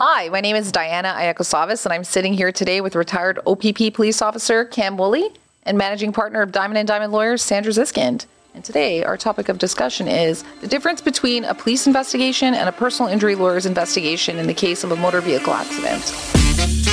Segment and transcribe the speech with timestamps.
[0.00, 4.22] Hi, my name is Diana Iakosavis, and I'm sitting here today with retired OPP police
[4.22, 5.28] officer Cam Woolley
[5.64, 8.26] and managing partner of Diamond and Diamond Lawyers, Sandra Ziskind.
[8.54, 12.72] And today, our topic of discussion is the difference between a police investigation and a
[12.72, 16.87] personal injury lawyer's investigation in the case of a motor vehicle accident.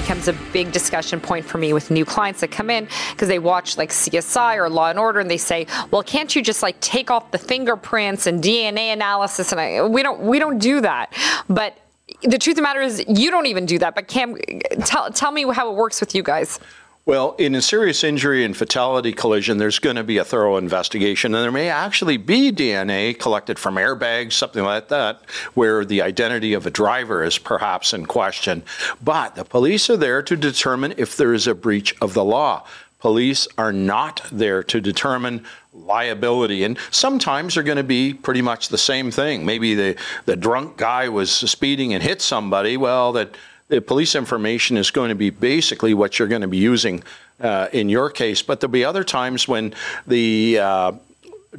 [0.00, 3.38] Becomes a big discussion point for me with new clients that come in because they
[3.38, 6.80] watch like CSI or Law and Order and they say, "Well, can't you just like
[6.80, 11.12] take off the fingerprints and DNA analysis?" And I, we don't we don't do that.
[11.48, 11.76] But
[12.22, 13.94] the truth of the matter is, you don't even do that.
[13.94, 14.36] But Cam,
[14.84, 16.58] tell tell me how it works with you guys.
[17.06, 21.34] Well, in a serious injury and fatality collision, there's going to be a thorough investigation,
[21.34, 25.22] and there may actually be DNA collected from airbags, something like that,
[25.54, 28.62] where the identity of a driver is perhaps in question.
[29.02, 32.66] But the police are there to determine if there is a breach of the law.
[32.98, 36.64] Police are not there to determine liability.
[36.64, 39.46] And sometimes they're going to be pretty much the same thing.
[39.46, 39.96] Maybe the,
[40.26, 42.76] the drunk guy was speeding and hit somebody.
[42.76, 43.34] Well, that
[43.70, 47.02] the police information is going to be basically what you're going to be using
[47.40, 48.42] uh, in your case.
[48.42, 49.74] But there'll be other times when
[50.06, 50.92] the uh,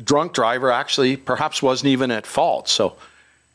[0.04, 2.68] drunk driver actually perhaps wasn't even at fault.
[2.68, 2.98] So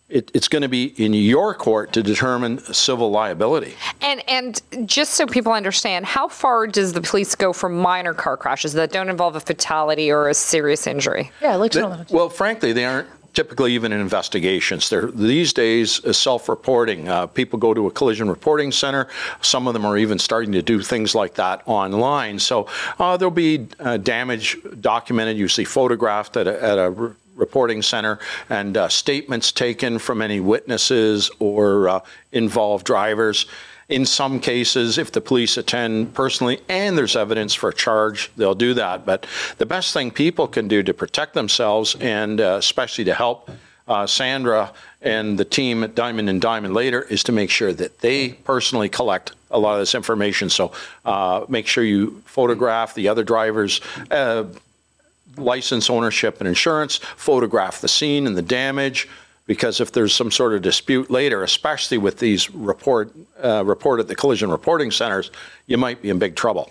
[0.09, 3.75] it, it's going to be in your court to determine civil liability.
[4.01, 8.37] And and just so people understand, how far does the police go for minor car
[8.37, 11.31] crashes that don't involve a fatality or a serious injury?
[11.43, 12.11] Yeah, I'd like to know that.
[12.11, 14.89] Well, frankly, they aren't typically even in investigations.
[14.89, 17.09] They're these days uh, self-reporting.
[17.09, 19.07] Uh, people go to a collision reporting center.
[19.43, 22.39] Some of them are even starting to do things like that online.
[22.39, 22.67] So
[22.99, 27.13] uh, there'll be uh, damage documented, usually photographed at a, at a
[27.47, 28.19] reporting center,
[28.51, 32.01] and uh, statements taken from any witnesses or uh,
[32.33, 33.47] involved drivers.
[33.89, 38.57] In some cases, if the police attend personally and there's evidence for a charge, they'll
[38.69, 39.07] do that.
[39.07, 39.27] But
[39.59, 43.49] the best thing people can do to protect themselves and uh, especially to help
[43.87, 44.73] uh, Sandra
[45.03, 48.89] and the team at Diamond and Diamond later is to make sure that they personally
[48.89, 50.51] collect a lot of this information.
[50.51, 50.73] So
[51.05, 53.81] uh, make sure you photograph the other drivers.
[54.11, 54.47] Uh,
[55.39, 59.09] license ownership and insurance, photograph the scene and the damage,
[59.47, 64.09] because if there's some sort of dispute later, especially with these report uh, report at
[64.09, 65.31] the collision reporting centers,
[65.67, 66.71] you might be in big trouble.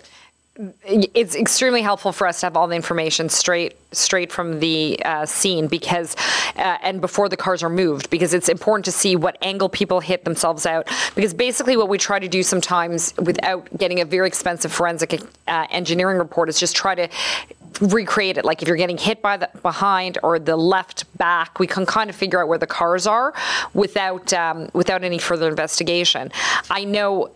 [0.86, 5.26] It's extremely helpful for us to have all the information straight straight from the uh,
[5.26, 6.16] scene because
[6.56, 10.00] uh, and before the cars are moved because it's important to see what angle people
[10.00, 14.26] hit themselves out because basically what we try to do sometimes without getting a very
[14.26, 17.06] expensive forensic uh, engineering report is just try to
[17.80, 18.44] recreate it.
[18.44, 22.10] Like if you're getting hit by the behind or the left back, we can kind
[22.10, 23.34] of figure out where the cars are
[23.74, 26.30] without um, without any further investigation.
[26.70, 27.30] I know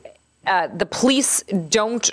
[0.46, 2.10] uh, the police don't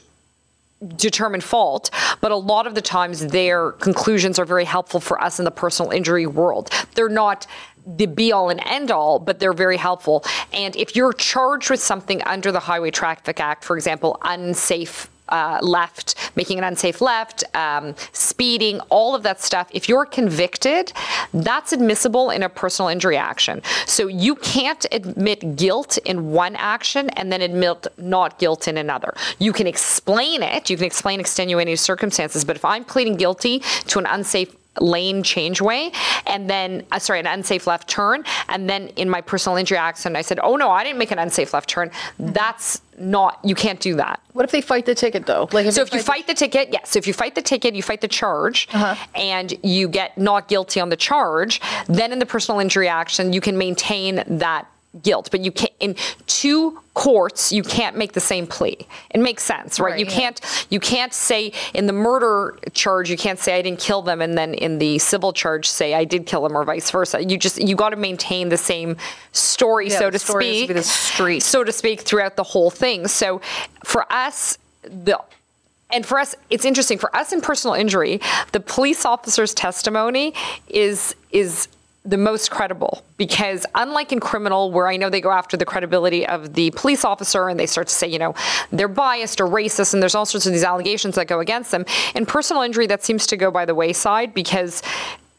[0.95, 1.89] determine fault,
[2.21, 5.51] but a lot of the times their conclusions are very helpful for us in the
[5.51, 6.69] personal injury world.
[6.94, 7.47] They're not
[7.88, 10.23] the be all and end all, but they're very helpful.
[10.51, 15.59] And if you're charged with something under the Highway Traffic Act, for example, unsafe uh,
[15.61, 19.67] left, making an unsafe left, um, speeding, all of that stuff.
[19.71, 20.93] If you're convicted,
[21.33, 23.61] that's admissible in a personal injury action.
[23.85, 29.13] So you can't admit guilt in one action and then admit not guilt in another.
[29.39, 33.99] You can explain it, you can explain extenuating circumstances, but if I'm pleading guilty to
[33.99, 35.93] an unsafe lane changeway
[36.25, 40.15] and then uh, sorry an unsafe left turn and then in my personal injury accident
[40.17, 41.89] i said oh no i didn't make an unsafe left turn
[42.19, 45.47] that's not you can't do that What if they fight the ticket though?
[45.51, 47.75] Like, so they if you fight the ticket yes so if you fight the ticket
[47.75, 48.95] you fight the charge Uh-huh.
[49.15, 53.41] and you get not guilty on the charge then in the personal injury action you
[53.41, 54.67] can maintain that
[55.03, 58.78] guilt but you can't in two courts you can't make the same plea
[59.12, 60.12] it makes sense right, Right, you yeah.
[60.12, 64.22] can't you can't say in the murder charge you can't say i didn't kill them
[64.22, 67.38] and then in the civil charge say i did kill them or vice versa you
[67.38, 68.97] just you got to maintain the same
[69.31, 71.41] story Yeah, so to speak be the street.
[71.44, 73.41] so to speak throughout the whole thing so
[73.84, 75.19] for us the
[75.90, 78.19] and for us it's interesting for us in personal injury
[78.52, 80.34] the police officer's testimony
[80.69, 81.68] is is
[82.07, 86.25] the most credible because unlike in criminal where i know they go after the credibility
[86.25, 88.33] of the police officer and they start to say you know
[88.71, 91.86] they're biased or racist and there's all sorts of these allegations that go against them.
[92.15, 94.81] In personal injury that seems to go by the wayside because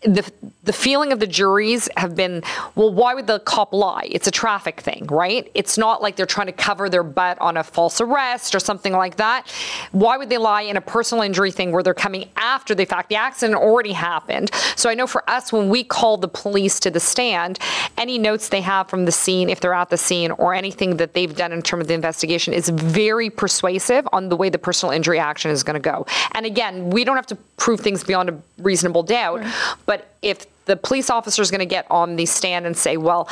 [0.03, 0.31] the
[0.62, 2.43] the feeling of the juries have been
[2.77, 4.06] well why would the cop lie?
[4.11, 5.50] It's a traffic thing right?
[5.55, 8.93] It's not like they're trying to cover their butt on a false arrest or something
[8.93, 9.50] like that.
[9.91, 13.09] Why would they lie in a personal injury thing where they're coming after the fact?
[13.09, 14.50] The accident already happened.
[14.77, 17.59] So i know for us when we call the police to the stand
[17.97, 21.15] any notes they have from the scene if they're at the scene or anything that
[21.15, 24.93] they've done in terms of the investigation is very persuasive on the way the personal
[24.93, 26.06] injury action is going to go.
[26.33, 29.43] And again we don't have to prove things beyond a reasonable doubt
[29.88, 33.26] But if the police officer is going to get on the stand and say, well,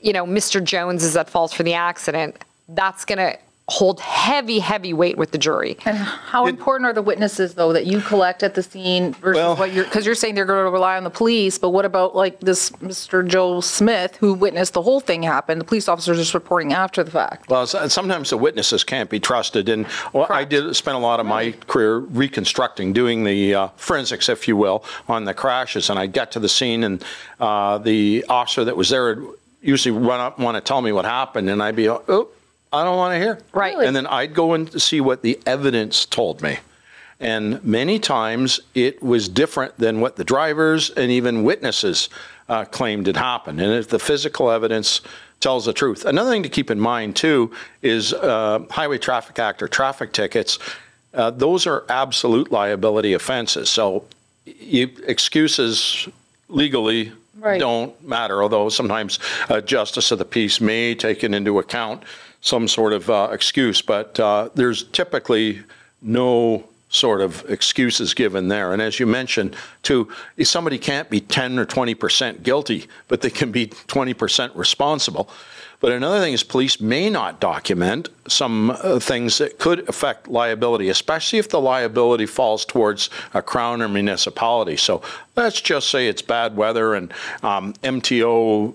[0.00, 0.62] you know, Mr.
[0.62, 2.36] Jones is at fault for the accident,
[2.68, 3.36] that's going to
[3.68, 5.78] hold heavy, heavy weight with the jury.
[5.86, 9.56] And how important are the witnesses, though, that you collect at the scene versus Well-
[9.56, 12.14] what you're, because you're saying they're going to rely on the police, but what about
[12.14, 13.26] like this Mr.
[13.26, 15.58] Joe Smith who witnessed the whole thing happen?
[15.58, 17.48] The police officer's just reporting after the fact.
[17.48, 21.24] Well, sometimes the witnesses can't be trusted, and well, I did spend a lot of
[21.24, 25.88] my career reconstructing, doing the uh, forensics, if you will, on the crashes.
[25.88, 27.02] And I'd get to the scene, and
[27.40, 29.28] uh, the officer that was there would
[29.62, 32.28] usually run up, want to tell me what happened, and I'd be, oh,
[32.74, 33.38] I don't want to hear.
[33.52, 33.76] Right.
[33.78, 36.58] And then I'd go and see what the evidence told me.
[37.20, 42.08] And many times it was different than what the drivers and even witnesses
[42.48, 43.60] uh, claimed had happened.
[43.60, 45.00] And if the physical evidence
[45.40, 46.04] tells the truth.
[46.04, 50.58] Another thing to keep in mind, too, is uh, Highway Traffic Act or traffic tickets.
[51.12, 53.68] Uh, those are absolute liability offenses.
[53.68, 54.04] So
[54.44, 56.08] you, excuses
[56.48, 57.60] legally Right.
[57.60, 59.18] don't matter, although sometimes
[59.50, 62.04] uh, justice of the peace may take it into account
[62.44, 65.62] some sort of uh, excuse, but uh, there's typically
[66.02, 68.74] no sort of excuses given there.
[68.74, 70.12] And as you mentioned, too,
[70.42, 75.30] somebody can't be 10 or 20 percent guilty, but they can be 20 percent responsible.
[75.80, 80.90] But another thing is police may not document some uh, things that could affect liability,
[80.90, 84.76] especially if the liability falls towards a crown or municipality.
[84.76, 85.00] So
[85.34, 87.12] let's just say it's bad weather and
[87.42, 88.74] um, MTO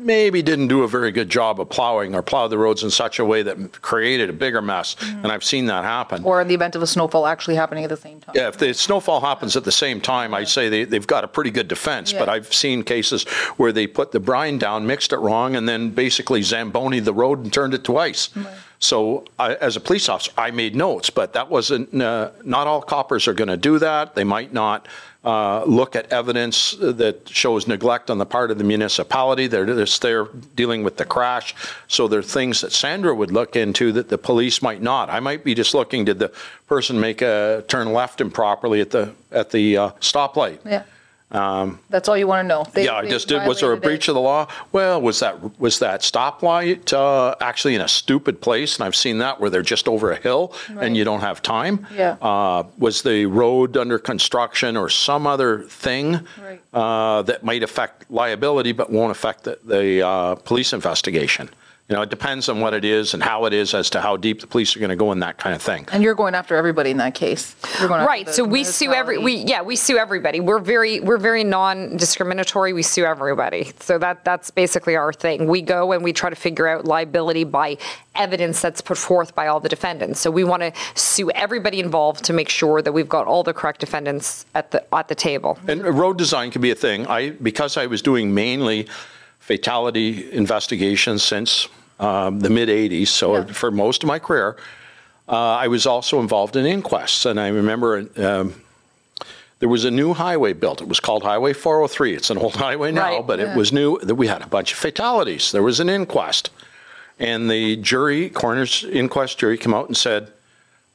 [0.00, 3.18] maybe didn't do a very good job of plowing or plow the roads in such
[3.18, 4.96] a way that created a bigger mess.
[5.02, 6.24] And I've seen that happen.
[6.24, 8.34] Or in the event of a snowfall actually happening at the same time.
[8.34, 11.28] Yeah, if the snowfall happens at the same time, I'd say they, they've got a
[11.28, 12.12] pretty good defense.
[12.12, 13.24] But I've seen cases
[13.56, 17.40] where they put the brine down, mixed it wrong, and then basically Zamboni the road
[17.40, 18.30] and turned it to ice.
[18.78, 22.82] So I, as a police officer, I made notes, but that wasn't, uh, not all
[22.82, 24.14] coppers are going to do that.
[24.14, 24.86] They might not
[25.26, 29.48] uh, look at evidence that shows neglect on the part of the municipality.
[29.48, 31.52] They're there dealing with the crash.
[31.88, 35.10] So there are things that Sandra would look into that the police might not.
[35.10, 36.32] I might be just looking, did the
[36.68, 40.60] person make a turn left improperly at the, at the uh, stoplight?
[40.64, 40.84] Yeah.
[41.30, 42.64] That's all you want to know.
[42.72, 43.86] They- Yeah, I they just did, was there a violated it.
[43.88, 44.46] breach of the law?
[44.72, 48.76] Well, was that, was that stoplight uh, actually in a stupid place?
[48.76, 51.86] And I've seen that where they're just over a hill and you don't have time.
[51.94, 52.16] Yeah.
[52.22, 56.60] Uh, Was the road under construction or some other thing Right.
[56.72, 61.50] uh, that might affect liability but won't affect the, the uh, police investigation?
[61.88, 64.16] You know, it depends on what it is and how it is as to how
[64.16, 65.86] deep the police are going to go in that kind of thing.
[65.92, 67.54] And you're going after everybody in that case.
[67.78, 68.26] You're going Right.
[68.26, 70.40] the So we sue every we yeah, we sue everybody.
[70.40, 72.72] We're very we're very non-discriminatory.
[72.72, 73.72] We sue everybody.
[73.78, 75.46] So that that's basically our thing.
[75.46, 77.78] We go and we try to figure out liability by
[78.16, 80.18] evidence that's put forth by all the defendants.
[80.18, 83.54] So we want to sue everybody involved to make sure that we've got all the
[83.54, 85.56] correct defendants at the at the table.
[85.68, 87.06] And road design can be a thing.
[87.06, 88.88] I because I was doing mainly
[89.46, 91.68] fatality investigations since
[92.00, 93.44] um, the mid '80s, so Yeah.
[93.52, 94.56] for most of my career,
[95.28, 97.24] uh, I was also involved in inquests.
[97.26, 98.54] And I remember um,
[99.60, 100.82] there was a new highway built.
[100.82, 102.14] It was called Highway 403.
[102.14, 103.26] It's an old highway now, Right.
[103.26, 103.98] but it was new.
[104.00, 105.52] That we had a bunch of fatalities.
[105.52, 106.50] There was an inquest,
[107.18, 110.28] and the jury, coroner's inquest jury, came out and said,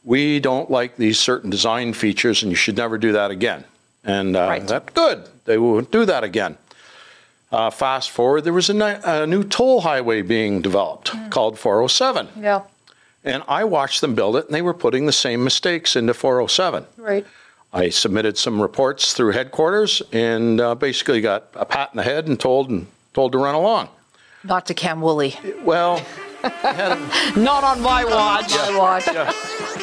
[0.04, 3.64] "We don't like these certain design features, and you should never do that again."
[4.04, 4.68] And uh, Right.
[4.68, 5.18] that's good.
[5.46, 6.58] They won't do that again.
[7.52, 12.30] Uh, fast forward, there was a, ni- a new toll highway being developed called 407.
[12.40, 12.62] Yeah.
[13.24, 16.86] And I watched them build it, and they were putting the same mistakes into 407.
[16.98, 17.26] Right.
[17.74, 22.28] I submitted some reports through headquarters and uh, basically got a pat in the head
[22.28, 23.90] and told and told to run along.
[24.44, 25.36] Not to Cam Woolley.
[25.64, 26.04] Well,
[26.44, 28.54] Not on my watch.
[28.54, 29.78] I watch.